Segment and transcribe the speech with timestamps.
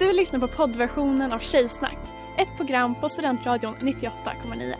[0.00, 1.98] Du lyssnar på poddversionen av Tjejsnack,
[2.38, 4.74] ett program på Studentradion 98,9.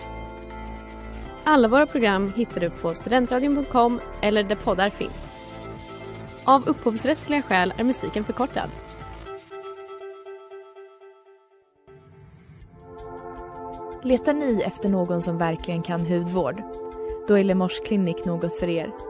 [1.44, 5.32] Alla våra program hittar du på studentradion.com eller där poddar finns.
[6.44, 8.70] Av upphovsrättsliga skäl är musiken förkortad.
[14.02, 16.62] Letar ni efter någon som verkligen kan hudvård?
[17.28, 19.09] Då är Lemors klinik något för er.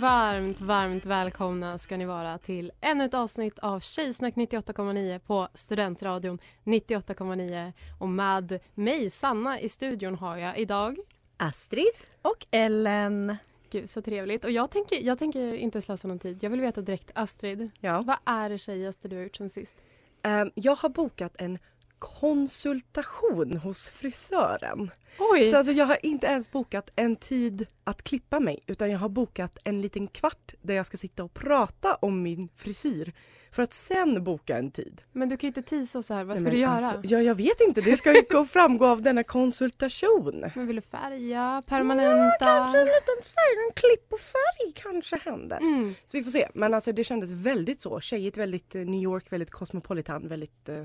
[0.00, 6.38] Varmt, varmt välkomna ska ni vara till ännu ett avsnitt av Tjejsnack 98,9 på Studentradion
[6.64, 7.72] 98,9.
[7.98, 10.96] Och med mig, Sanna, i studion har jag idag
[11.36, 11.86] Astrid
[12.22, 13.36] och Ellen.
[13.70, 14.44] Gud, så trevligt.
[14.44, 16.42] Och jag tänker, jag tänker inte slösa någon tid.
[16.42, 18.02] Jag vill veta direkt, Astrid, Ja.
[18.06, 19.76] vad är det tjejigaste du har gjort sen sist?
[20.22, 21.58] Ehm, jag har bokat en
[21.98, 24.90] konsultation hos frisören.
[25.18, 25.46] Oj!
[25.46, 29.08] Så alltså jag har inte ens bokat en tid att klippa mig utan jag har
[29.08, 33.12] bokat en liten kvart där jag ska sitta och prata om min frisyr
[33.52, 35.02] för att sen boka en tid.
[35.12, 36.24] Men du kan ju inte tisa så här.
[36.24, 36.72] Vad ska Nej, du göra?
[36.72, 40.44] Alltså, ja, jag vet inte, det ska ju gå framgå av denna konsultation.
[40.54, 42.46] Men vill du färga, Ja, permanenta?
[42.46, 45.56] kanske en liten färg, en klipp och färg kanske händer.
[45.56, 45.94] Mm.
[46.06, 46.48] Så vi får se.
[46.54, 48.00] Men alltså det kändes väldigt så.
[48.00, 50.82] Tjejigt, väldigt eh, New York, väldigt cosmopolitan, väldigt eh,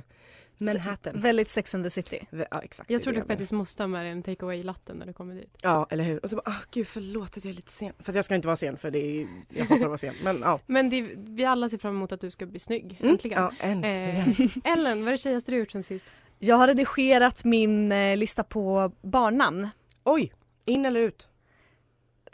[0.58, 1.20] Manhattan.
[1.20, 2.28] Väldigt Sex and the City.
[2.52, 2.92] Ja exakt.
[2.92, 5.58] Jag tror du faktiskt måste ha med dig en take away-latten när du kommer dit.
[5.62, 6.24] Ja eller hur.
[6.24, 7.94] Och så bara, ah gud förlåt att jag är lite sen.
[8.00, 10.14] För jag ska inte vara sen för det är, jag hatar att vara sen.
[10.24, 10.60] Men ja.
[10.66, 13.12] Men det, vi alla ser fram emot att du ska bli snygg, Mm.
[13.12, 13.42] äntligen.
[13.44, 14.50] Ja äntligen.
[14.66, 16.06] Eh, Ellen, vad är det tjejigaste du gjort sen sist?
[16.40, 19.68] Jag har redigerat min eh, lista på barnnamn.
[20.04, 20.34] Oj,
[20.66, 21.28] in eller ut?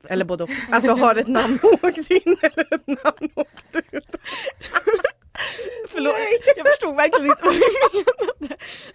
[0.09, 0.49] Eller både och.
[0.71, 4.15] Alltså har ett namn åkt in eller ett namn åkt ut?
[5.91, 6.13] Förlåt,
[6.57, 7.59] jag förstod verkligen inte vad du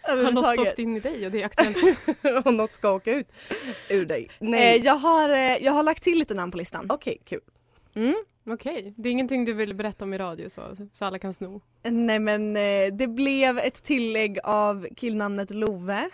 [0.05, 1.79] menade Har något åkt in i dig och det är aktuellt?
[2.47, 3.29] Och något ska åka ut
[3.91, 4.29] ur dig.
[4.41, 4.79] Eh, Nej.
[4.85, 6.87] jag, har, eh, jag har lagt till lite namn på listan.
[6.89, 7.41] Okej kul.
[7.95, 8.15] Mm.
[8.51, 10.63] Okej, det är ingenting du vill berätta om i radio så,
[10.93, 11.61] så alla kan sno?
[11.83, 16.11] Nej men eh, det blev ett tillägg av killnamnet Love.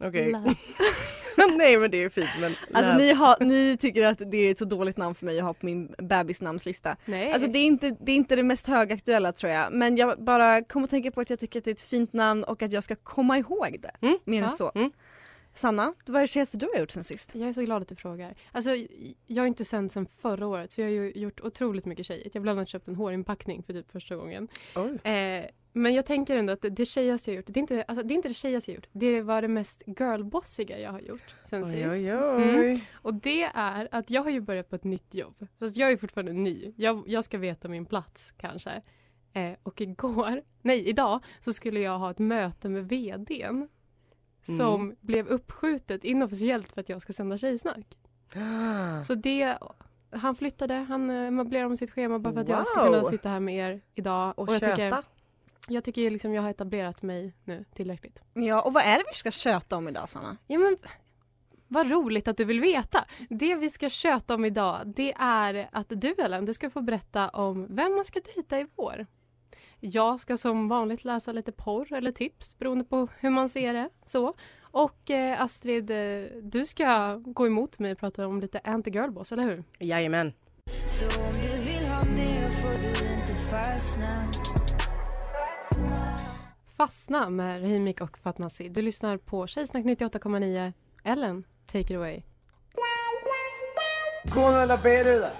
[0.00, 0.30] Okej.
[0.32, 0.44] La-
[1.58, 2.52] Nej men det är fint men.
[2.72, 5.44] Alltså ni, har, ni tycker att det är ett så dåligt namn för mig att
[5.44, 6.96] ha på min bebisnamnslista.
[7.04, 7.32] Nej.
[7.32, 10.64] Alltså det är, inte, det är inte det mest högaktuella tror jag men jag bara
[10.64, 12.72] kom att tänka på att jag tycker att det är ett fint namn och att
[12.72, 14.06] jag ska komma ihåg det.
[14.06, 14.72] Mm, Mer än ja, så.
[14.74, 14.90] mm.
[15.54, 17.34] Sanna, vad är det senaste du har gjort sen sist?
[17.34, 18.34] Jag är så glad att du frågar.
[18.52, 18.70] Alltså,
[19.26, 22.34] jag har inte sänt sen förra året så jag har ju gjort otroligt mycket tjejigt.
[22.34, 24.48] Jag har bland annat köpt en hårinpackning för typ första gången.
[24.76, 25.10] Oj.
[25.12, 28.04] Eh, men jag tänker ändå att det, det tjejigaste jag gjort, det är, inte, alltså,
[28.06, 28.86] det är inte det tjejigaste jag gjort.
[28.92, 31.86] Det var det mest girlbossiga jag har gjort sen Oj sist.
[31.90, 32.42] oj oj.
[32.64, 32.80] Mm.
[32.94, 35.46] Och det är att jag har ju börjat på ett nytt jobb.
[35.58, 36.72] Så jag är fortfarande ny.
[36.76, 38.82] Jag, jag ska veta min plats kanske.
[39.32, 43.68] Eh, och igår, nej idag, så skulle jag ha ett möte med vdn.
[44.42, 44.96] Som Mm.
[45.00, 47.86] blev uppskjutet inofficiellt för att jag ska sända Tjejsnack.
[49.06, 49.58] Så det,
[50.12, 53.10] han flyttade, han eh, möblerade om sitt schema bara för att jag ska kunna Wow.
[53.10, 54.38] sitta här med er idag.
[54.38, 54.76] Och, jag köta.
[54.76, 55.04] tycker,
[55.68, 58.22] jag tycker ju liksom jag har etablerat mig nu tillräckligt.
[58.32, 60.36] Ja och vad är det vi ska köta om idag Sanna?
[60.46, 60.76] Ja, men
[61.68, 63.04] vad roligt att du vill veta.
[63.28, 67.28] Det vi ska köta om idag det är att du Ellen, du ska få berätta
[67.28, 69.06] om vem man ska dejta i vår.
[69.80, 73.88] Jag ska som vanligt läsa lite porr eller tips beroende på hur man ser det.
[74.04, 74.34] Så.
[74.60, 79.42] Och eh, Astrid, eh, du ska gå emot mig och prata om lite anti-girlboss, eller
[79.42, 79.64] hur?
[79.78, 80.32] Jajamän.
[80.86, 84.49] Så om du vill ha mer får du inte fastna.
[86.76, 88.68] Fastna med Rahimik och Fatnasi.
[88.68, 90.72] Du lyssnar på Tjejsnack 98,9.
[91.04, 92.22] Ellen, take it away.
[94.34, 95.30] Gå nu alla beröda.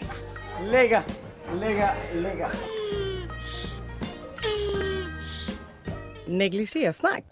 [0.62, 1.02] Lägga,
[1.60, 2.50] lägga, lägga.
[6.28, 7.25] Negligésnack.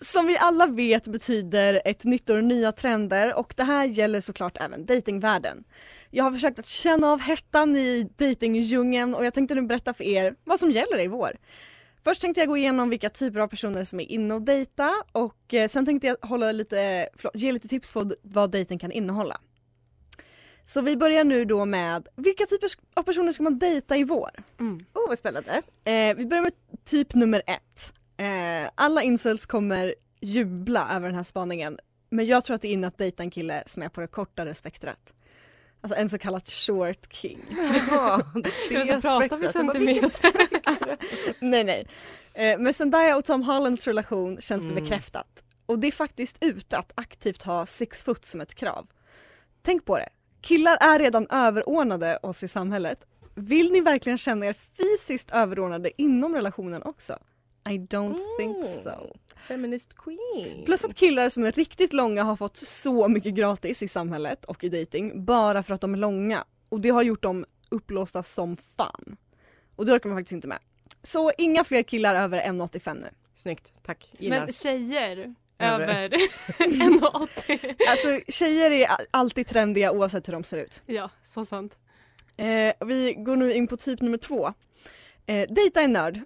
[0.00, 4.56] Som vi alla vet betyder ett nytt år nya trender och det här gäller såklart
[4.60, 5.64] även datingvärlden.
[6.10, 10.04] Jag har försökt att känna av hettan i datingdjungeln och jag tänkte nu berätta för
[10.04, 11.36] er vad som gäller i vår.
[12.04, 15.54] Först tänkte jag gå igenom vilka typer av personer som är inne och dejta och
[15.54, 19.40] eh, sen tänkte jag hålla lite, förlåt, ge lite tips på vad dejten kan innehålla.
[20.64, 24.30] Så vi börjar nu då med vilka typer av personer ska man dejta i vår?
[24.60, 24.74] Mm.
[24.94, 25.62] Oh vad spännande.
[25.84, 26.52] Eh, vi börjar med
[26.84, 27.92] typ nummer ett.
[28.16, 31.78] Eh, alla incels kommer jubla över den här spaningen
[32.10, 34.06] men jag tror att det är inne att dejta en kille som är på det
[34.06, 35.14] kortare spektrat.
[35.80, 37.44] Alltså en så kallad short king.
[37.90, 38.22] Jaha,
[38.70, 40.32] Men så pratar vi centimeter.
[41.44, 41.86] nej nej.
[42.34, 44.84] Eh, med Zendaya och Tom Hollands relation känns det Mm.
[44.84, 45.44] bekräftat.
[45.66, 48.86] Och det är faktiskt ute att aktivt ha six foot som ett krav.
[49.62, 50.08] Tänk på det.
[50.40, 53.04] Killar är redan överordnade oss i samhället.
[53.34, 57.18] Vill ni verkligen känna er fysiskt överordnade inom relationen också?
[57.68, 59.16] I don't think so.
[59.36, 60.64] Feminist queen.
[60.64, 64.64] Plus att killar som är riktigt långa har fått så mycket gratis i samhället och
[64.64, 66.44] i dating bara för att de är långa.
[66.68, 69.16] Och det har gjort dem upplåsta som fan.
[69.76, 70.58] Och det orkar man faktiskt inte med.
[71.02, 73.08] Så inga fler killar över 1,85 nu.
[73.34, 74.12] Snyggt, tack.
[74.18, 74.38] Gillar.
[74.40, 75.88] Men tjejer Över.
[75.88, 76.08] över
[76.58, 77.74] 1,80.
[77.90, 80.82] Alltså tjejer är alltid trendiga oavsett hur de ser ut.
[80.86, 81.78] Ja, så sant.
[82.36, 84.52] Eh, vi går nu in på typ nummer två.
[85.26, 86.20] Eh, dejta en nörd.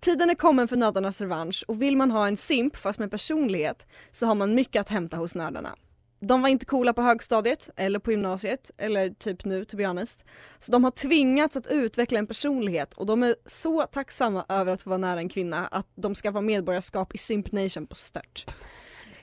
[0.00, 3.86] Tiden är kommen för nördarnas revansch och vill man ha en simp fast med personlighet
[4.12, 5.74] så har man mycket att hämta hos nördarna.
[6.20, 10.24] De var inte coola på högstadiet eller på gymnasiet eller typ nu to be honest.
[10.58, 14.82] Så de har tvingats att utveckla en personlighet och de är så tacksamma över att
[14.82, 18.46] få vara nära en kvinna att de skaffar medborgarskap i Simp Nation på stört.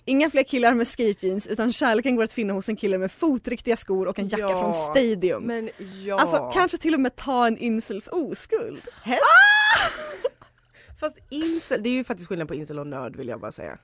[0.06, 3.12] Inga fler killar med skate jeans utan kärleken går att finna hos en kille med
[3.12, 5.44] fotriktiga skor och en jacka Ja, från Stadium.
[5.44, 5.70] Men
[6.04, 6.20] ja.
[6.20, 8.82] Alltså kanske till och med ta en incels oskuld.
[9.04, 9.20] Hett.
[11.04, 13.80] Fast incel, det är ju faktiskt skillnad på incel och nörd vill jag bara säga.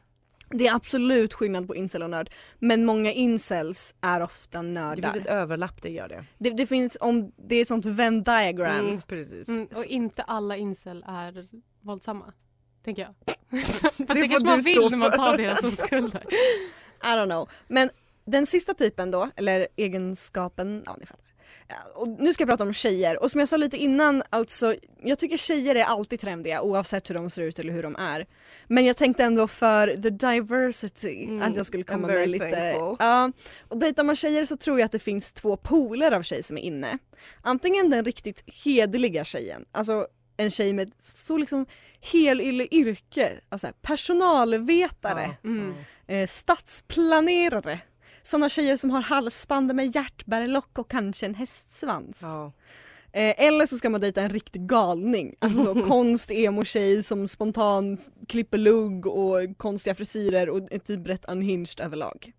[0.50, 2.30] Det är absolut skillnad på incel och nörd.
[2.60, 5.12] Men många incels är ofta Det nördar.
[5.12, 6.26] finns ett överlapp, det gör det.
[6.38, 8.88] Det, det finns om det är ett sånt Venn diagram.
[8.88, 9.48] Mm, precis.
[9.50, 11.46] Mm, och inte alla incel är
[11.82, 12.34] våldsamma.
[12.84, 13.14] Tänker jag.
[13.66, 16.26] Fast Det det, kanske man vill när man tar deras oskulder.
[17.04, 17.50] I don't know.
[17.68, 17.90] Men
[18.26, 21.29] den sista typen då, eller egenskapen, ja ni fattar.
[21.72, 24.76] Ja, Och nu ska jag prata om tjejer och som jag sa lite innan, alltså
[25.04, 28.26] jag tycker tjejer är alltid trendiga oavsett hur de ser ut eller hur de är.
[28.68, 32.46] Men jag tänkte ändå för the diversity Mm, att jag skulle komma med lite,
[33.00, 33.32] ja.
[33.68, 36.58] Och dejtar man tjejer så tror jag att det finns två poler av tjej som
[36.58, 36.98] är inne.
[37.42, 40.08] Antingen den riktigt hederliga tjejen, alltså
[40.38, 41.66] en tjej med så liksom
[42.02, 45.74] helylle yrke, alltså personalvetare Mm.
[46.08, 47.80] eh, stadsplanerare.
[48.24, 52.20] Sådana tjejer som har halsband med hjärtbärlock och kanske en hästsvans.
[52.22, 52.52] Ja.
[53.12, 55.36] Eh, eller så ska man dejta en riktig galning.
[55.40, 61.26] Alltså så konst emo-tjej som spontant klipper lugg och konstiga frisyrer och är typ rätt
[61.30, 62.34] unhinged överlag.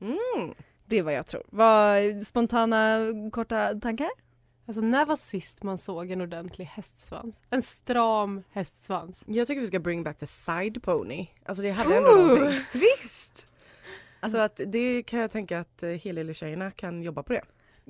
[0.00, 0.54] Mm.
[0.86, 1.42] Det är vad jag tror.
[1.50, 2.98] Vad spontana
[3.32, 4.10] korta tankar?
[4.66, 7.42] Alltså när var sist man såg en ordentlig hästsvans?
[7.50, 9.24] En stram hästsvans.
[9.26, 11.26] Jag tycker vi ska bring back the side pony.
[11.44, 12.26] Alltså det hade ändå Ooh.
[12.26, 12.60] någonting.
[12.72, 13.46] Visst!
[14.24, 17.42] Alltså att det kan jag tänka att eh, Helylle-tjejerna kan jobba på det.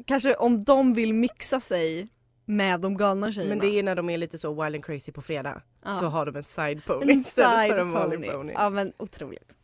[0.07, 2.07] Kanske om de vill mixa sig
[2.45, 3.55] med de galna tjejerna.
[3.55, 5.93] Men det är när de är lite så wild and crazy på fredag Ja.
[5.93, 8.33] så har de en side pony en istället side för en vanlig pony.
[8.33, 8.53] pony.
[8.53, 9.55] Ja men otroligt.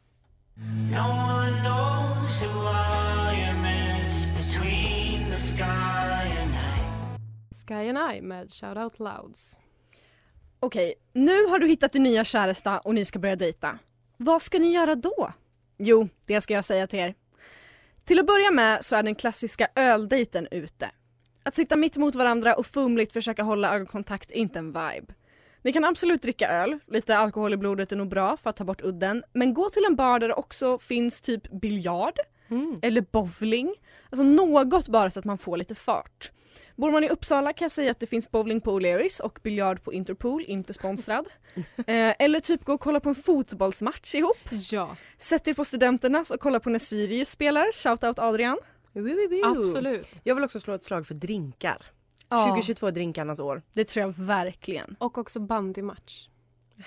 [7.66, 9.58] Sky and I med Shout Out Louds.
[10.60, 13.78] Okej, nu har du hittat din nya käresta och ni ska börja dejta.
[14.16, 15.32] Vad ska ni göra då?
[15.82, 17.14] Jo, det ska jag säga till er.
[18.04, 20.90] Till att börja med så är den klassiska öldejten ute.
[21.42, 25.14] Att sitta mitt emot varandra och fumligt försöka hålla ögonkontakt är inte en vibe.
[25.62, 28.64] Ni kan absolut dricka öl, lite alkohol i blodet är nog bra för att ta
[28.64, 32.14] bort udden, men gå till en bar där det också finns typ biljard
[32.50, 32.78] Mm.
[32.82, 33.74] eller bowling.
[34.10, 36.32] Alltså något bara så att man får lite fart.
[36.76, 39.82] Bor man i Uppsala kan jag säga att det finns bowling på O'Learys och biljard
[39.82, 41.26] på Interpol, inte sponsrad.
[41.76, 44.38] eh, eller typ gå och kolla på en fotbollsmatch ihop.
[44.50, 48.58] Ja, Sätt er på Studenternas och kolla på när Sirius spelar, shoutout Adrian.
[49.60, 50.08] Absolut.
[50.24, 51.82] Jag vill också slå ett slag för drinkar.
[52.28, 52.46] Ja.
[52.46, 53.62] 2022 är drinkarnas år.
[53.72, 54.96] Det tror jag verkligen.
[54.98, 56.28] Och också bandymatch.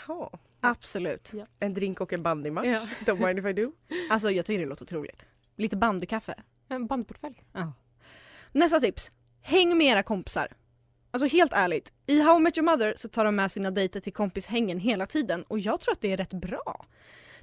[0.08, 0.29] Jaha.
[0.62, 1.32] Absolut.
[1.60, 2.65] En drink och en bandymatch.
[2.67, 3.13] Ja.
[3.13, 3.72] Don't mind if I do.
[4.10, 5.27] Alltså jag tycker det låter otroligt.
[5.57, 6.33] Lite bandykaffe.
[6.69, 7.43] En bandportfölj.
[8.51, 9.12] Nästa tips.
[9.41, 10.48] Häng med era kompisar.
[11.12, 14.00] Alltså helt ärligt, i How I Met Your Mother så tar de med sina dejter
[14.00, 16.86] till kompishängen hela tiden och jag tror att det är rätt bra.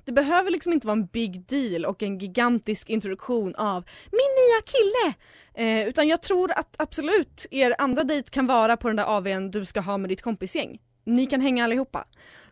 [0.04, 4.62] Det behöver liksom inte vara en big deal och en gigantisk introduktion av min nya
[4.66, 5.14] kille!
[5.54, 9.50] Eh, utan jag tror att absolut er andra dejt kan vara på den där AWn
[9.50, 10.78] du ska ha med ditt kompisgäng.
[11.04, 12.04] Ni kan hänga allihopa.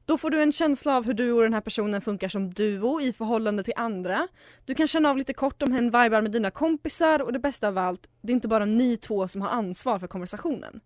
[0.08, 3.00] Då får du en känsla av hur du och den här personen funkar som duo
[3.00, 4.28] i förhållande till andra.
[4.64, 7.68] Du kan känna av lite kort om hen vibar med dina kompisar och det bästa
[7.68, 10.80] av allt, det är inte bara ni två som har ansvar för konversationen.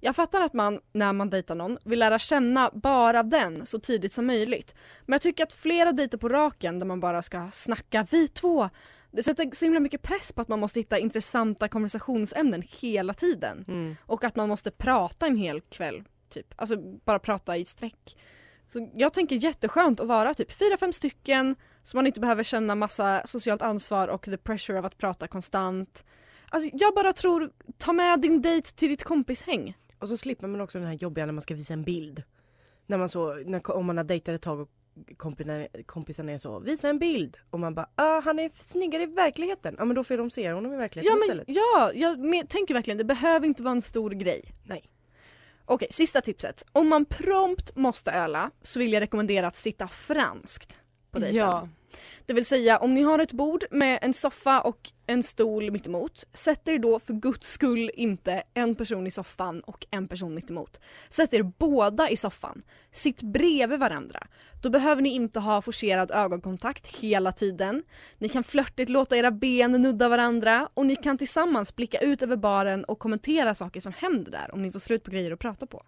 [0.00, 4.12] Jag fattar att man, när man dejtar någon, vill lära känna bara den så tidigt
[4.12, 4.74] som möjligt.
[5.06, 8.70] Men jag tycker att flera dejter på raken där man bara ska snacka vi två,
[9.10, 13.64] det sätter så himla mycket press på att man måste hitta intressanta konversationsämnen hela tiden.
[13.68, 13.96] Mm.
[14.06, 16.46] Och att man måste prata en hel kväll, typ.
[16.56, 18.16] Alltså bara prata i sträck.
[18.68, 22.74] Så jag tänker jätteskönt att vara typ fyra, fem stycken så man inte behöver känna
[22.74, 26.04] massa socialt ansvar och the pressure av att prata konstant.
[26.50, 29.76] Alltså jag bara tror, ta med din dejt till ditt kompishäng.
[29.98, 32.22] Och så slipper man också den här jobbiga när man ska visa en bild.
[32.86, 34.68] När man så, när, om man har dejtat ett tag och
[35.16, 37.36] kompisarna, kompisarna är så, visa en bild.
[37.50, 39.74] Och man bara, ah, han är snyggare i verkligheten.
[39.78, 41.56] Ja men då får de se honom i verkligheten Ja, men, istället.
[41.56, 44.54] ja jag men, tänker verkligen, det behöver inte vara en stor grej.
[44.64, 44.84] Nej.
[45.70, 46.64] Okej, sista tipset.
[46.72, 50.78] Om man prompt måste öla så vill jag rekommendera att sitta franskt
[51.10, 51.36] på dejten.
[51.36, 51.68] Ja.
[52.26, 55.86] Det vill säga om ni har ett bord med en soffa och en stol mitt
[55.86, 56.24] emot.
[56.32, 60.50] Sätt er då för guds skull inte en person i soffan och en person mitt
[60.50, 60.80] emot.
[61.08, 62.62] Sätt er båda i soffan.
[62.90, 64.26] Sitt bredvid varandra.
[64.62, 67.82] Då behöver ni inte ha forcerad ögonkontakt hela tiden.
[68.18, 72.36] Ni kan flörtigt låta era ben nudda varandra och ni kan tillsammans blicka ut över
[72.36, 75.66] baren och kommentera saker som händer där om ni får slut på grejer att prata
[75.66, 75.82] på.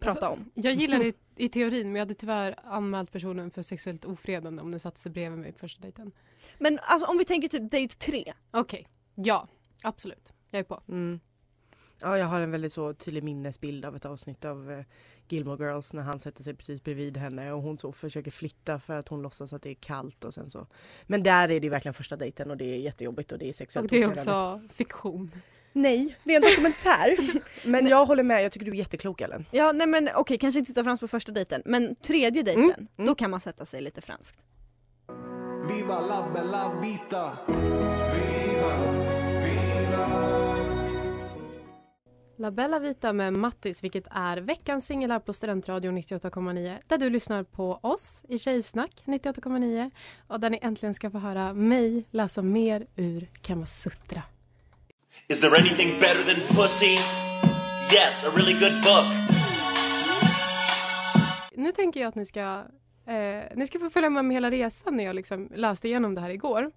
[0.00, 0.50] Prata om.
[0.54, 4.70] Jag gillar det i teorin men jag hade tyvärr anmält personen för sexuellt ofredande om
[4.70, 6.12] den satte sig bredvid mig på första dejten.
[6.58, 8.32] Men alltså om vi tänker typ date tre.
[8.50, 9.48] Okej, ja
[9.82, 10.32] absolut.
[10.50, 10.82] Jag är på.
[10.88, 11.20] Mm.
[12.00, 14.84] Ja, jag har en väldigt så tydlig minnesbild av ett avsnitt av eh,
[15.28, 18.98] Gilmore Girls när han sätter sig precis bredvid henne och hon så försöker flytta för
[18.98, 20.66] att hon låtsas att det är kallt och sen så.
[21.06, 23.84] Men där är det verkligen första dejten och det är jättejobbigt och det är sexuellt
[23.84, 25.30] Och det är också fiktion.
[25.72, 27.16] Nej, det är en dokumentär.
[27.68, 29.46] Men jag håller med, jag tycker du är jätteklok Ellen.
[29.50, 32.86] Ja nej men okej kanske inte sitta franskt på första dejten men tredje dejten Mm,
[32.98, 33.06] mm.
[33.06, 34.38] då kan man sätta sig lite franskt.
[35.68, 37.38] Viva la bella vita.
[37.46, 38.76] Viva,
[39.42, 40.30] viva.
[42.36, 47.10] La Bella Vita med Mattis, vilket är veckans singel här på Studentradion 98,9 där du
[47.10, 49.90] lyssnar på oss i Tjejsnack 98,9
[50.28, 54.22] och där ni äntligen ska få höra mig läsa mer ur Kamasutra.
[55.30, 56.94] Is there anything better than pussy?
[57.94, 59.06] Yes, a really good book.
[61.54, 62.64] Nu tänker jag att ni ska,
[63.06, 66.20] eh, ni ska få följa med mig hela resan när jag liksom läste igenom det
[66.20, 66.70] här igår.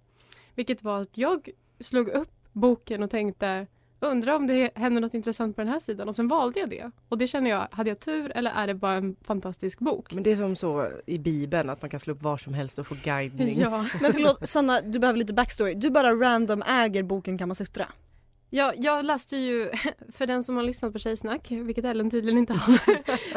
[0.54, 1.48] Vilket var att jag
[1.80, 3.66] slog upp boken och tänkte
[4.00, 6.90] undrar om det händer något intressant på den här sidan och sen valde jag det.
[7.08, 10.12] Och det känner jag, hade jag tur eller är det bara en fantastisk bok?
[10.12, 12.78] Men det är som så i bibeln att man kan slå upp var som helst
[12.78, 13.60] och få guidning.
[13.60, 13.86] Ja.
[14.00, 15.74] Men förlåt Sanna, du behöver lite backstory.
[15.74, 17.86] Du bara random äger boken Kamasutra.
[18.56, 19.70] Ja, jag läste ju,
[20.12, 22.80] för den som har lyssnat på Tjejsnack, vilket Ellen tydligen inte har.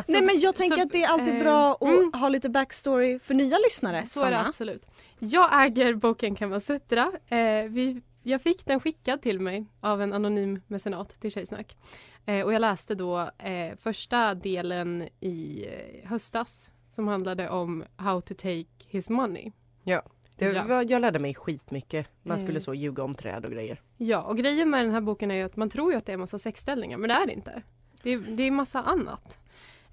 [0.11, 2.13] Nej men jag tänker så, att det är alltid eh, bra att mm.
[2.13, 4.05] ha lite backstory för nya lyssnare.
[4.05, 4.47] Så är det Sanna.
[4.47, 4.85] absolut.
[5.19, 7.11] Jag äger boken Kamasutra.
[7.27, 11.77] Eh, vi, jag fick den skickad till mig av en anonym mecenat till Tjejsnack.
[12.25, 18.21] Eh, och jag läste då eh, första delen i eh, höstas som handlade om how
[18.21, 19.51] to take his money.
[19.83, 20.01] Ja.
[20.37, 20.83] Det, Ja.
[20.83, 22.07] Jag lärde mig skitmycket.
[22.23, 22.61] Man skulle Mm.
[22.61, 23.81] så ljuga om träd och grejer.
[23.97, 26.11] Ja, och grejen med den här boken är ju att man tror ju att det
[26.11, 27.61] är en massa sexställningar, men det är det inte.
[28.03, 29.39] Det är, det är massa annat.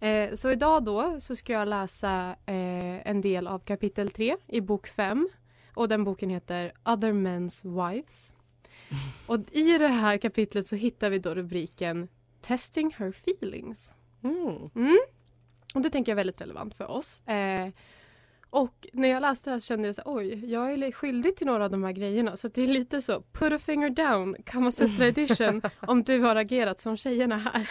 [0.01, 4.61] Eh, så idag då så ska jag läsa eh, en del av kapitel 3 i
[4.61, 5.29] bok 5
[5.75, 8.33] och den boken heter Other Men's Wives.
[9.27, 12.09] Och i det här kapitlet så hittar vi då rubriken
[12.41, 13.95] Testing Her Feelings.
[14.23, 14.71] Mm.
[14.75, 14.99] Mm.
[15.75, 17.29] Och det tänker jag är väldigt relevant för oss.
[17.29, 17.69] Eh,
[18.55, 21.65] och när jag läste det här kände jag så oj, jag är skyldig till några
[21.65, 22.37] av de här grejerna.
[22.37, 26.81] Så det är lite så, put a finger down, Kamasutra edition, om du har agerat
[26.81, 27.71] som tjejerna här.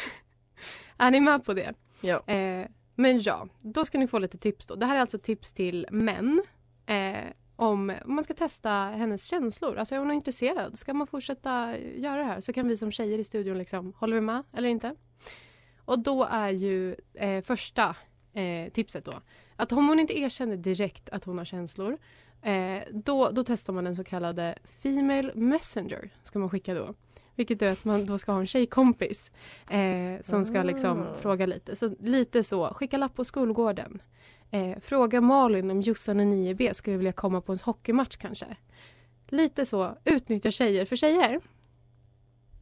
[0.98, 1.74] är ni med på det?
[2.02, 2.34] Ja.
[2.34, 4.75] Eh, men ja, då ska ni få lite tips då.
[4.75, 6.44] Det här är alltså tips till män.
[6.86, 7.24] Eh,
[7.56, 9.78] om om man ska testa hennes känslor.
[9.78, 10.80] Alltså är hon intresserad?
[10.80, 12.40] Ska man fortsätta göra det här?
[12.40, 14.96] Så kan vi som tjejer i studion liksom, håller vi med eller inte?
[15.86, 17.96] Och då är ju eh, första
[18.34, 19.13] eh, tipset då
[19.63, 21.98] att om hon inte erkänner direkt att hon har känslor
[22.41, 26.93] eh, då, då testar man den så kallade Female Messenger ska man skicka då.
[27.36, 29.32] Vilket är att man då ska ha en tjejkompis
[29.72, 31.13] eh, som ska liksom Ah.
[31.13, 31.75] fråga lite.
[31.75, 34.01] Så lite så, skicka lapp på skolgården.
[34.51, 38.46] Eh, fråga Malin om Jossan i 9B skulle vilja komma på en hockeymatch kanske.
[39.27, 41.39] Lite så, utnyttja tjejer för tjejer.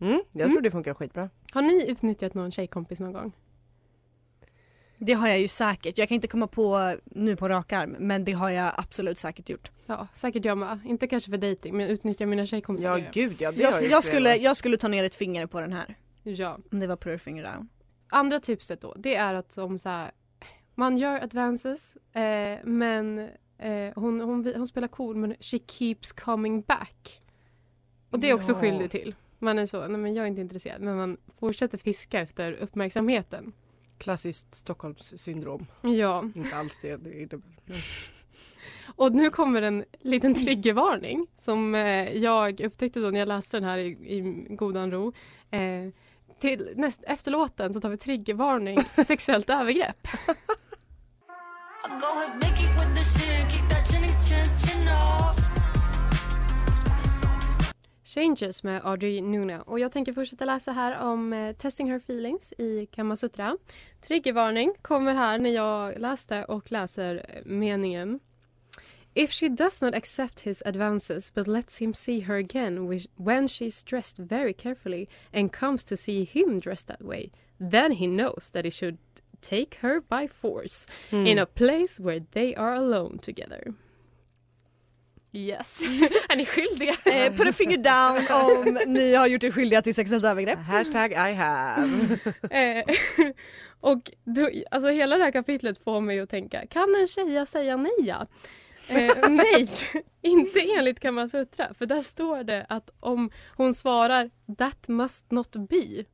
[0.02, 0.52] Mm, jag Mm.
[0.54, 1.30] tror det funkar skitbra.
[1.54, 3.32] Har ni utnyttjat någon tjejkompis någon gång?
[5.04, 5.98] Det har jag ju säkert.
[5.98, 9.50] Jag kan inte komma på nu på rak arm men det har jag absolut säkert
[9.50, 9.72] gjort.
[9.86, 10.80] Ja, säkert jag med.
[10.86, 12.98] Inte kanske för dating men utnyttja mina tjejkompisar.
[12.98, 15.62] Ja gud ja, det Jag, har jag, skulle, jag skulle ta ner ett finger på
[15.62, 15.96] den här.
[16.24, 16.58] Ja.
[16.72, 17.70] Om det var put a finger down.
[18.10, 20.12] Andra tipset då, det är att som så här,
[20.76, 23.20] man gör advances eh, men
[23.58, 27.22] eh, hon, hon, hon spelar cool men she keeps coming back.
[28.10, 28.60] Och det är också Ja.
[28.60, 29.16] skyldig till.
[29.40, 30.82] Man är så, nej men jag är inte intresserad.
[30.82, 33.54] Men man fortsätter fiska efter uppmärksamheten.
[34.02, 35.66] Klassiskt Stockholmssyndrom.
[35.82, 36.24] Ja.
[36.36, 37.42] Inte alls det det innebär.
[38.96, 43.64] Och nu kommer en liten triggervarning som eh, jag upptäckte då när jag läste den
[43.64, 45.14] här i, i godan ro.
[45.50, 45.62] Eh,
[46.40, 50.08] till näst, efter låten så tar vi triggervarning sexuellt övergrepp.
[58.16, 59.62] Changes med Audrey Nuna.
[59.62, 63.58] Och jag tänker fortsätta läsa här om eh, Testing Her Feelings i Kamasutra.
[64.02, 68.20] Triggervarning kommer här när jag läste och läser eh, meningen.
[69.14, 73.90] If she does not accept his advances but lets him see her again when she's
[73.90, 77.30] dressed very carefully and comes to see him dressed that way,
[77.72, 78.98] then he knows that he should
[79.42, 81.28] take her by force Mm.
[81.28, 83.74] in a place where they are alone together.
[85.34, 85.84] Yes.
[86.30, 86.96] är ni skyldiga?
[87.06, 90.60] Eh, put a finger down om ni har gjort er skyldiga till sexuellt övergrepp.
[90.60, 92.18] Hashtag I have.
[92.52, 92.84] Eh,
[93.80, 97.78] och då, alltså hela det här kapitlet får mig att tänka, kan en tjeja säga
[97.78, 97.92] nej?
[98.00, 98.28] Ja?
[98.88, 99.68] Eh, nej,
[100.22, 101.74] inte enligt Kamasutra.
[101.74, 106.06] För där står det att om hon svarar that must not be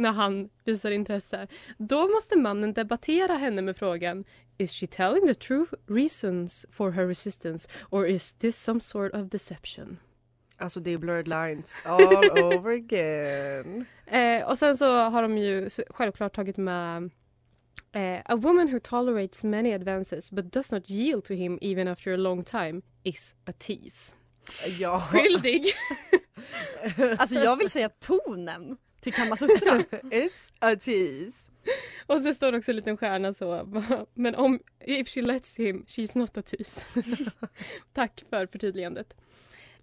[0.00, 1.46] när han visar intresse,
[1.78, 4.24] då måste mannen debattera henne med frågan
[4.58, 9.28] Is she telling the true reasons for her resistance or is this some sort of
[9.28, 9.98] deception?
[10.56, 13.86] Alltså det är blurred lines all over again.
[14.06, 17.10] Eh, och sen så har de ju självklart tagit med
[17.92, 22.12] eh, A woman who tolerates many advances but does not yield to him even after
[22.12, 24.14] a long time is a tease.
[24.78, 25.00] Ja.
[25.00, 25.64] Skyldig!
[27.18, 29.84] Alltså jag vill säga tonen till Kamasutra.
[30.10, 31.50] Is a tease.
[32.06, 33.68] Och så står det också en liten stjärna så.
[34.14, 36.86] Men om if she lets him, she's not a tease.
[37.92, 39.14] Tack för förtydligandet.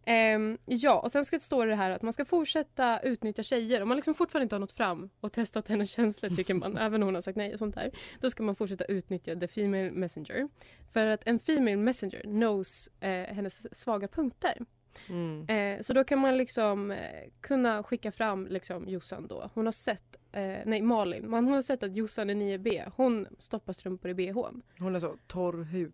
[0.09, 3.81] Ehm, ja, och sen ska det stå det här att man ska fortsätta utnyttja tjejer.
[3.81, 7.03] Om man liksom fortfarande inte har nått fram och testat hennes känslor tycker man, även
[7.03, 7.91] om hon har sagt nej och sånt där.
[8.19, 10.47] Då ska man fortsätta utnyttja the female messenger.
[10.93, 14.65] För att en female messenger knows eh, hennes svaga punkter.
[15.09, 15.47] Mm.
[15.49, 16.97] Eh, så då kan man liksom eh,
[17.41, 19.49] kunna skicka fram liksom Jossan då.
[19.53, 22.91] Hon har sett, eh, nej Malin, man, hon har sett att Jossan är 9B.
[22.95, 24.61] Hon stoppar strumpor i bhn.
[24.79, 25.93] Hon är så torr hud.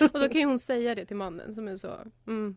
[0.12, 1.94] och då kan ju hon säga det till mannen som är så,
[2.26, 2.56] mm.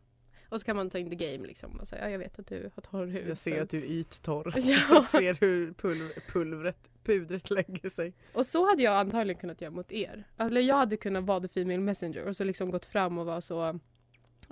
[0.51, 2.47] Och så kan man ta in the game liksom och säga, ja, jag vet att
[2.47, 3.29] du har torr hud.
[3.29, 4.53] Jag ser så- att du är yttorr.
[4.57, 4.79] Ja.
[4.89, 8.13] Jag ser hur pulver, pulvret, pudret lägger sig.
[8.33, 10.27] Och så hade jag antagligen kunnat göra mot er.
[10.37, 13.41] Eller jag hade kunnat vara the female messenger och så liksom gått fram och vara
[13.41, 13.79] så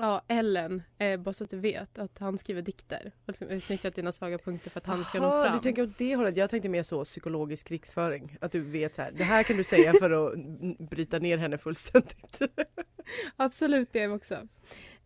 [0.01, 3.95] Ja, Ellen, eh, bara så att du vet att han skriver dikter och liksom utnyttjat
[3.95, 5.53] dina svaga punkter för att han ska nå fram.
[5.53, 6.38] du tänker åt det hållet.
[6.38, 8.38] Jag tänkte mer så psykologisk krigsföring.
[8.41, 10.39] Att du vet här, det här kan du säga för att
[10.79, 12.39] bryta ner henne fullständigt.
[13.35, 14.47] Absolut det också.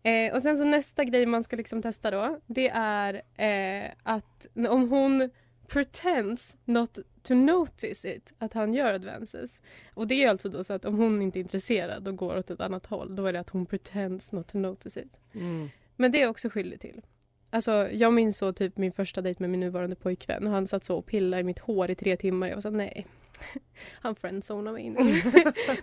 [0.02, 4.46] Eh, och sen så nästa grej man ska liksom testa då, det är eh, att
[4.54, 5.30] om hon
[5.68, 9.62] pretends not to notice it, att han gör advances.
[9.94, 12.50] Och det är alltså då så att om hon inte är intresserad och går åt
[12.50, 15.20] ett annat håll, då är det att hon pretends not to notice it.
[15.32, 15.68] Mm.
[15.96, 17.02] Men det är också skyldig till.
[17.50, 20.84] Alltså jag minns så typ min första dejt med min nuvarande pojkvän och han satt
[20.84, 22.48] så och pillade i mitt hår i tre timmar.
[22.48, 23.06] Jag var så nej,
[24.00, 25.02] han friendzonar mig nu.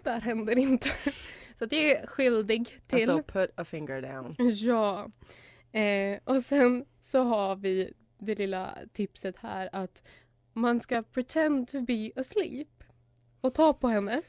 [0.04, 0.89] det här händer inte.
[1.56, 3.10] Så jag är skyldig till.
[3.10, 4.36] Alltså put a finger down.
[4.52, 5.12] Ja.
[5.80, 7.94] Eh, och sen så har vi
[8.26, 10.02] det lilla tipset här att
[10.54, 12.84] man ska pretend to be asleep
[13.42, 14.22] och ta på henne.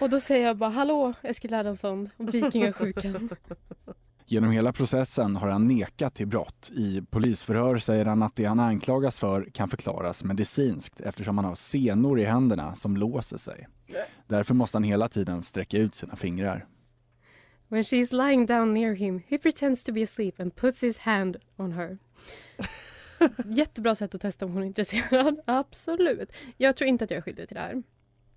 [0.00, 3.30] Och då säger jag bara hallå Eskil Erlandsson, vikingasjukan.
[4.26, 6.70] Genom hela processen har han nekat till brott.
[6.74, 11.54] I polisförhör säger han att det han anklagas för kan förklaras medicinskt eftersom han har
[11.54, 13.68] senor i händerna som låser sig.
[14.26, 16.66] Därför måste han hela tiden sträcka ut sina fingrar.
[17.68, 21.36] When she's lying down near him he pretends to be asleep and puts his hand
[21.56, 21.98] on her.
[23.44, 25.40] Jättebra sätt att testa om hon är intresserad.
[25.46, 26.32] Absolut.
[26.56, 27.82] Jag tror inte att jag är skyldig till det här.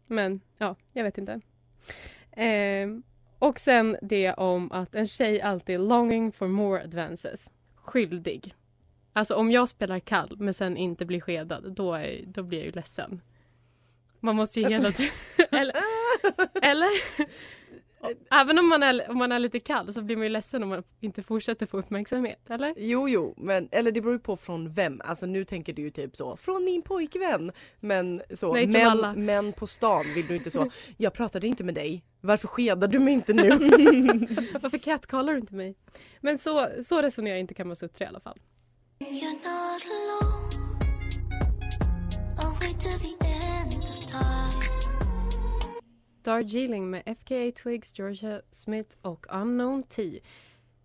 [0.08, 1.42] Men ja, jag vet inte.
[2.32, 3.04] Ehm,
[3.40, 7.50] och sen det om att en tjej alltid är longing for more advances.
[7.76, 8.56] Skyldig.
[9.14, 12.66] Alltså om jag spelar kall men sen inte blir skedad, då, är, då blir jag
[12.66, 13.22] ju ledsen.
[14.20, 15.14] Man måste ju hela tiden...
[15.52, 15.76] eller,
[16.62, 16.90] eller?
[18.32, 20.70] Även om man, är, om man är lite kall så blir man ju ledsen om
[20.70, 22.74] man inte fortsätter få uppmärksamhet, eller?
[22.78, 25.02] Jo, jo, men eller det beror ju på från vem.
[25.06, 27.52] Alltså nu tänker du ju typ så, från min pojkvän.
[27.80, 29.14] Men så, Nej, män, alla.
[29.14, 32.04] män på stan vill du inte så, jag pratade inte med dig.
[32.22, 33.50] Varför skedar du mig inte nu?
[34.62, 35.76] Varför catcallar du inte mig?
[36.22, 38.40] Men så, så resonerar inte Kamasutra i alla fall.
[39.00, 39.86] You're not
[40.22, 40.35] alone.
[46.26, 50.20] Darjeeling med FKA Twigs, Georgia Smith och Unknown T.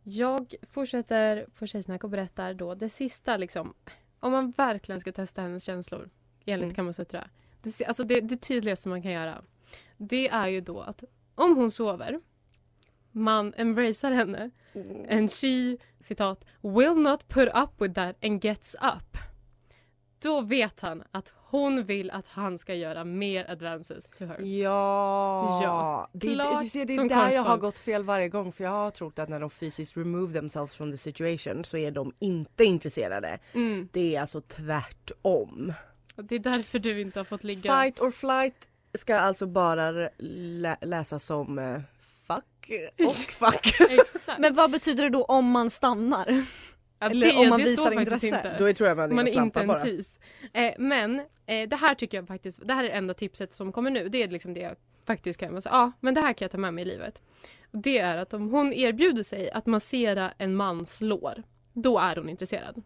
[0.02, 3.74] Jag fortsätter på Tjejsnack och berättar då det sista liksom.
[4.20, 6.10] Om man verkligen ska testa hennes känslor
[6.44, 6.74] enligt Mm.
[6.74, 7.28] Kamasutra.
[7.62, 9.42] Det, alltså det, det tydligaste man kan göra.
[9.96, 12.20] Det är ju då att om hon sover,
[13.12, 14.50] man embracear henne
[15.10, 19.29] and she, citat, will not put up with that and gets up.
[20.22, 24.40] Då vet han att hon vill att han ska göra mer advances to her.
[24.40, 28.52] Ja, Ja, det, klart du ser, det är där jag har gått fel varje gång
[28.52, 31.90] för jag har trott att när de fysiskt remove themselves from the situation så är
[31.90, 33.38] de inte intresserade.
[33.52, 33.88] Mm.
[33.92, 35.72] Det är alltså tvärtom.
[36.16, 37.82] Och Det är därför du inte har fått ligga.
[37.82, 41.80] Fight or flight ska alltså bara lä- läsas som eh,
[42.26, 42.70] fuck
[43.08, 43.80] och fuck.
[43.90, 44.38] Exakt.
[44.38, 46.44] Men vad betyder det då om man stannar?
[47.00, 48.26] Ja, Eller det, om man det visar intresse.
[48.26, 48.56] Inte.
[48.58, 49.80] Då tror jag man är man är inte en bara.
[49.80, 50.18] tis.
[50.52, 53.72] Eh, men eh, det här tycker jag faktiskt, det här är det enda tipset som
[53.72, 54.08] kommer nu.
[54.08, 55.72] Det är liksom det jag faktiskt kan säga.
[55.74, 57.22] Ja, men det här kan jag ta med mig i livet.
[57.72, 62.28] Det är att om hon erbjuder sig att massera en mans lår, då är hon
[62.28, 62.82] intresserad.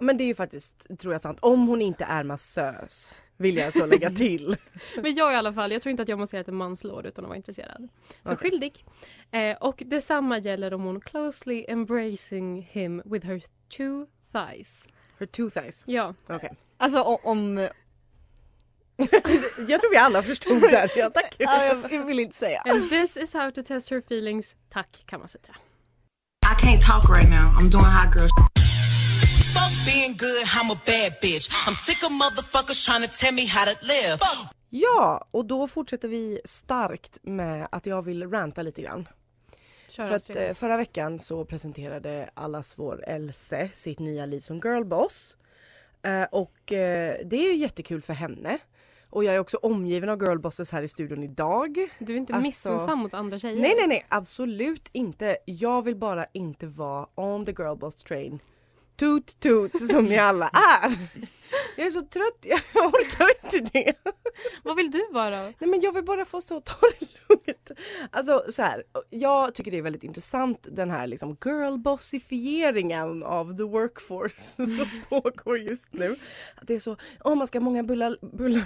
[0.00, 3.72] Men det är ju faktiskt, tror jag sant, om hon inte är massös vill jag
[3.72, 4.56] så lägga till.
[5.02, 7.24] Men jag i alla fall, jag tror inte att jag masserat en mans lår utan
[7.24, 7.88] att vara intresserad.
[8.24, 8.50] Så Okej.
[8.50, 8.84] skyldig.
[9.30, 14.88] Eh, och detsamma gäller om hon closely embracing him with her two thighs.
[15.18, 15.82] Her two thighs?
[15.86, 16.14] Ja.
[16.26, 16.52] Okej.
[16.78, 17.58] Alltså om...
[19.68, 20.90] jag tror vi alla förstod det.
[20.96, 21.34] Ja, tack.
[21.38, 22.60] Ja, jag, jag vill inte säga.
[22.60, 24.56] And this is how to test her feelings.
[24.68, 25.54] Tack Kamasutra.
[26.42, 27.58] I can't talk right now.
[27.58, 28.49] I'm doing hot girl.
[29.56, 31.46] Fuck being good, I'm a bad bitch.
[31.66, 34.18] I'm sick of motherfuckers trying to tell me how to live.
[34.70, 39.08] Ja, och då fortsätter vi starkt med att jag vill ranta lite grann.
[39.88, 44.60] Kör, För att eh, förra veckan så presenterade allas vår Else sitt nya liv som
[44.60, 45.36] girlboss.
[46.02, 48.58] Eh, och eh, det är ju jättekul för henne.
[49.10, 51.88] Och jag är också omgiven av girlbosses här i studion idag.
[51.98, 53.60] Du är inte Alltså- missunnsam mot andra tjejer.
[53.60, 55.36] Nej nej nej absolut inte.
[55.44, 58.38] Jag vill bara inte vara on the girlboss train.
[59.00, 60.98] Toot toot som ni alla är.
[61.76, 62.38] Jag är så trött,
[62.74, 63.94] jag orkar inte det.
[64.62, 65.40] Vad vill du vara?
[65.40, 67.70] Nej men jag vill bara få så ta det lugnt.
[68.10, 73.62] Alltså så här, jag tycker det är väldigt intressant den här liksom girlbossifieringen av the
[73.62, 76.16] workforce som pågår just nu.
[76.54, 78.64] Att det är så, åh man ska ha många bullar, bullar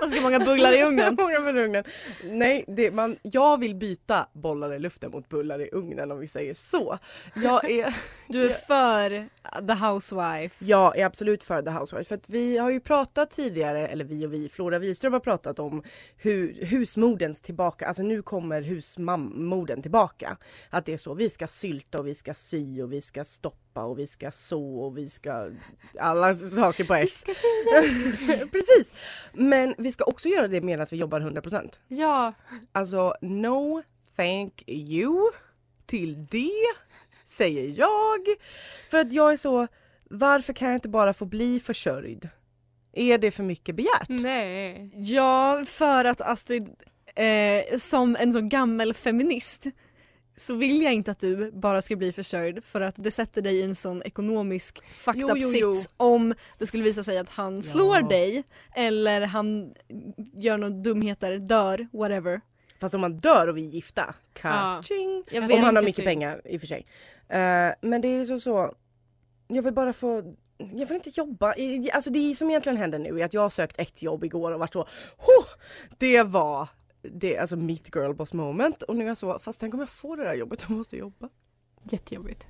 [0.00, 1.14] Man ska ha många bullar i ugnen.
[1.18, 1.84] många bullar i ugnen.
[2.24, 6.26] Nej, det, man, jag vill byta bollar i luften mot bullar i ugnen om vi
[6.26, 6.98] säger så.
[7.34, 7.94] Jag är,
[8.28, 9.28] Du är för
[9.66, 10.64] the housewife.
[10.64, 14.26] Jag är absolut för The Housewives för att vi har ju pratat tidigare, eller vi
[14.26, 15.82] och vi, Flora Wiström har pratat om
[16.16, 20.36] hur husmodens tillbaka, alltså nu kommer husmodern tillbaka.
[20.70, 23.84] Att det är så, vi ska sylta och vi ska sy och vi ska stoppa
[23.84, 25.50] och vi ska så och vi ska
[25.98, 27.24] alla saker på S.
[28.52, 28.92] Precis!
[29.32, 31.78] Men vi ska också göra det medan vi jobbar 100%.
[31.88, 32.32] Ja.
[32.72, 33.82] Alltså no
[34.16, 35.30] thank you
[35.86, 36.74] till det
[37.30, 38.20] säger jag.
[38.90, 39.66] För att jag är så,
[40.10, 42.28] varför kan jag inte bara få bli försörjd?
[42.92, 44.08] Är det för mycket begärt?
[44.08, 44.90] Nej.
[44.94, 46.68] Ja, för att Astrid,
[47.16, 49.66] eh, som en så gammal feminist
[50.36, 53.56] så vill jag inte att du bara ska bli försörjd för att det sätter dig
[53.56, 58.08] i en sån ekonomisk fucked up sits om det skulle visa sig att han slår
[58.08, 58.44] dig
[58.74, 59.74] eller han
[60.34, 62.40] gör några dumheter, dör, whatever.
[62.80, 64.50] Fast om man dör och vi är gifta, Ja.
[64.50, 65.24] ka-ching.
[65.30, 66.86] Jag Om han har mycket pengar i och för sig.
[67.28, 68.74] Eh, men det är så så,
[69.50, 71.54] jag vill bara få jag vill inte jobba.
[71.92, 74.60] Alltså det som egentligen händer nu är att jag har sökt ett jobb igår och
[74.60, 75.44] varit så, "Ho!"
[75.98, 76.68] det var
[77.02, 80.16] det, alltså mitt girlboss moment och nu är jag så, fast tänk om jag får
[80.16, 81.28] det där jobbet, jag måste jobba.
[81.82, 82.46] Jättejobbigt.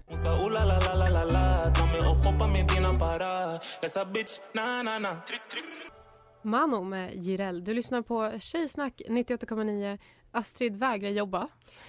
[6.43, 7.65] Mano med Jireel.
[7.65, 9.99] Du lyssnar på Tjejsnack 98,9.
[10.33, 11.49] Astrid vägrar jobba.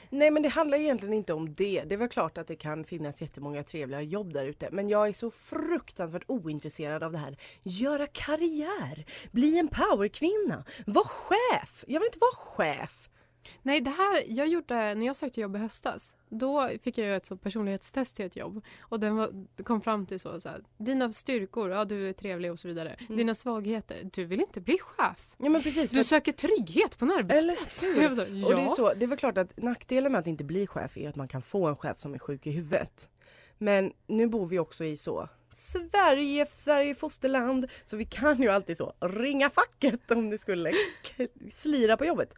[0.10, 1.84] Nej men det handlar egentligen inte om det.
[1.86, 4.70] Det är väl klart att det kan finnas jättemånga trevliga jobb där ute.
[4.72, 7.38] Men jag är så fruktansvärt ointresserad av det här.
[7.64, 11.84] Göra karriär, bli en powerkvinna, vara chef.
[11.88, 13.11] Jag vill inte vara chef.
[13.62, 16.14] Nej, det här jag gjorde när jag sökte jobb i höstas.
[16.30, 18.66] Då fick jag ett så personlighetstest till ett jobb.
[18.82, 22.52] Och den var, kom fram till så, så här, dina styrkor, ja du är trevlig
[22.52, 22.96] och så vidare.
[23.08, 25.36] Dina svagheter, du vill inte bli chef.
[25.38, 25.90] Ja men precis.
[25.90, 27.84] Du för- söker trygghet på en arbetsplats.
[27.84, 28.70] Eller så, Och det är, ja.
[28.70, 31.28] så, det är väl klart att nackdelen med att inte bli chef är att man
[31.28, 33.10] kan få en chef som är sjuk i huvudet.
[33.58, 37.68] Men nu bor vi också i så Sverige, Sverige fosterland.
[37.86, 40.72] Så vi kan ju alltid så ringa facket om det skulle
[41.52, 42.36] slira på jobbet.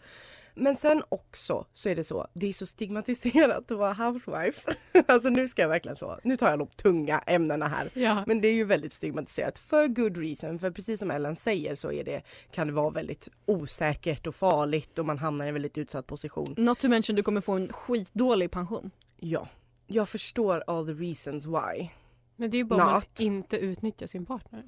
[0.55, 4.75] Men sen också så är det så, det är så stigmatiserat att vara housewife.
[5.07, 7.89] Alltså nu ska jag verkligen så, nu tar jag de tunga ämnena här.
[7.93, 8.23] Ja.
[8.27, 10.59] Men det är ju väldigt stigmatiserat för good reason.
[10.59, 14.99] För precis som Ellen säger så är det, kan det vara väldigt osäkert och farligt
[14.99, 16.53] och man hamnar i en väldigt utsatt position.
[16.57, 18.91] Not to mention du kommer få en skitdålig pension.
[19.19, 19.47] Ja.
[19.87, 21.89] jag förstår all the reasons why.
[22.35, 23.19] Men det är ju bara om man Not.
[23.19, 24.63] inte utnyttjar sin partner.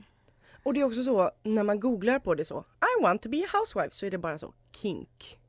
[0.63, 2.60] Och det är också så när man googlar på det så,
[3.00, 5.39] I want to be a housewife, så är det bara så kink.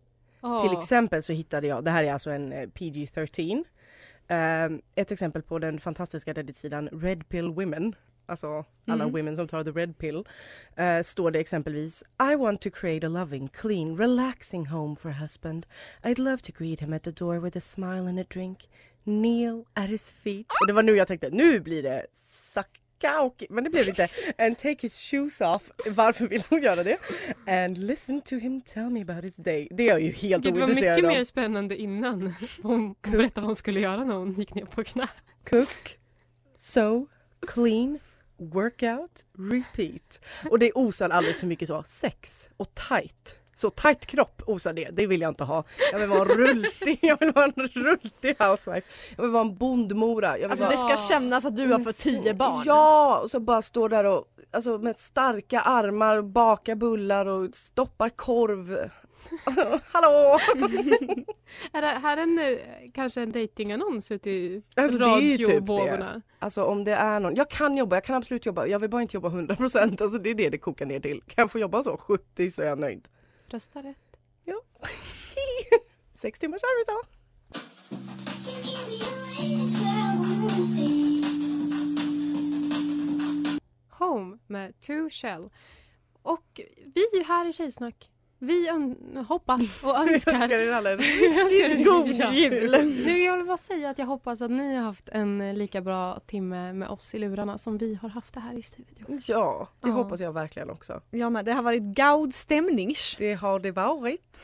[0.43, 0.69] Åh.
[0.69, 3.65] Till exempel så hittade jag, det här är alltså en eh, PG-13.
[4.29, 7.95] Eh, ett exempel på den fantastiska Reddit-sidan Red Pill Women.
[8.29, 9.13] Alltså alla Mm.
[9.13, 10.25] women som tar the red pill.
[10.77, 15.13] Eh, står det exempelvis I want to create a loving, clean, relaxing home for a
[15.21, 15.67] husband.
[16.03, 18.69] I'd love to greet him at the door with a smile and a drink.
[19.05, 20.47] Kneel at his feet.
[20.61, 22.07] Och det var nu jag tänkte, nu blir det
[22.53, 24.09] sacka och men det blev inte.
[24.39, 25.71] And take his shoes off.
[25.87, 26.99] Varför vill hon göra det?
[27.47, 29.69] And listen to him tell me about his day.
[29.71, 31.17] Det är jag ju helt Gud, det var ointresserad mycket av.
[31.17, 35.09] mer spännande innan hon berättade vad hon skulle göra när hon gick ner på knä.
[35.51, 35.99] Cook,
[36.57, 37.07] sew,
[37.47, 37.99] clean,
[38.37, 40.21] workout, repeat.
[40.51, 43.41] Och det osar alldeles för mycket så sex och tight.
[43.59, 45.65] Så tight kropp osar det, det vill jag inte ha.
[45.93, 48.87] Jag vill vara en rultig, jag vill vara en rultig housewife.
[49.17, 50.29] Jag vill vara en bondmora.
[50.29, 50.91] Jag vill Alltså vara...
[50.91, 52.63] det ska kännas att du har fått tio barn.
[52.67, 58.09] Ja, och så bara står där och alltså med starka armar, bakar bullar och stoppar
[58.09, 58.91] korv.
[59.93, 60.39] Hallå!
[61.73, 62.59] Är det här en, eh,
[62.95, 66.13] kanske en datingannons ute i Alltså, typ radiovågorna?
[66.13, 66.23] det.
[66.39, 69.03] Alltså om det är någon, jag kan jobba, jag kan absolut jobba, jag vill bara
[69.03, 71.21] inte jobba 100% alltså det är det det kokar ner till.
[71.21, 73.09] Kan jag få jobba så 70 så är jag nöjd.
[73.49, 74.17] Rösta rätt.
[74.45, 74.61] Ja.
[76.15, 77.09] Sex timmars arbetsdag.
[83.91, 85.51] Home med Two Shell.
[86.23, 86.61] Och
[86.95, 88.69] vi här i Tjejsnack, vi
[89.29, 90.33] hoppas och önskar...
[90.35, 92.33] önskar er alla en önskar god Ja.
[92.33, 92.71] jul.
[93.07, 95.81] Nu jag vill bara säga att jag hoppas att ni har haft en eh, lika
[95.81, 99.21] bra timme med oss i lurarna som vi har haft det här i studion.
[99.27, 99.95] Ja, det Ja.
[99.95, 101.01] hoppas jag verkligen också.
[101.11, 102.95] Ja men det har varit gaud stämning.
[103.19, 104.41] Det har det varit.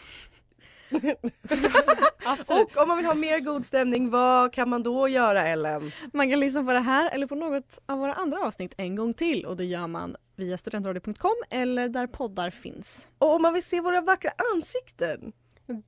[2.48, 5.92] Och om man vill ha mer god stämning, vad kan man då göra Ellen?
[6.12, 9.14] Man kan lyssna på det här eller på något av våra andra avsnitt en gång
[9.14, 13.08] till och det gör man via studentradio.com eller där poddar finns.
[13.18, 15.32] Och om man vill se våra vackra ansikten?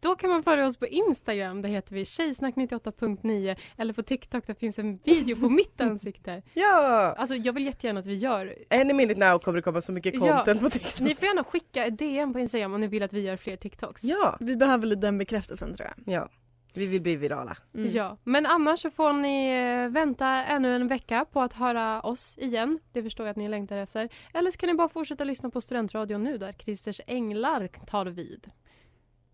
[0.00, 4.54] Då kan man följa oss på Instagram, där heter vi tjejsnack98.9 eller på TikTok där
[4.54, 6.42] finns en video på mitt ansikte.
[6.54, 7.14] Ja!
[7.18, 10.18] Alltså jag vill jättegärna att vi gör Any minute now kommer det komma så mycket
[10.20, 11.00] content på TikTok.
[11.00, 13.56] Ni får gärna skicka ett DM på Instagram om ni vill att vi gör fler
[13.56, 14.04] TikToks.
[14.04, 16.14] Ja, Vi behöver lite den bekräftelsen tror jag.
[16.14, 16.28] ja.
[16.76, 17.56] Vi vill bli virala.
[17.74, 17.90] Mm.
[17.92, 22.38] Ja, men annars så får ni eh, vänta ännu en vecka på att höra oss
[22.38, 22.78] igen.
[22.92, 24.08] Det förstår jag att ni längtar efter.
[24.34, 28.50] Eller så kan ni bara fortsätta lyssna på Studentradion nu där Christers Änglar tar vid.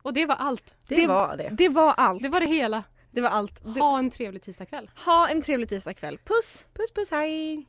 [0.03, 0.75] Och det var allt.
[0.89, 1.49] Det, var det.
[1.53, 2.23] Det var allt.
[2.23, 2.83] Det var det hela.
[3.11, 3.61] Det var allt.
[3.75, 4.91] Det- Ha en trevlig tisdagkväll.
[5.07, 6.19] Ha en trevlig tisdagkväll.
[6.25, 6.65] Puss!
[6.75, 7.67] Puss puss hej!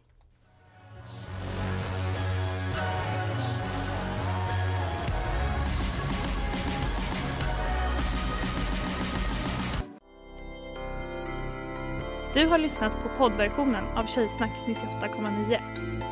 [12.34, 15.60] Du har lyssnat på poddversionen av Tjejsnack 98,9.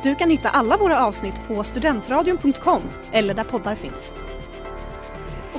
[0.02, 4.14] Du kan hitta alla våra avsnitt på studentradion.com eller där poddar finns.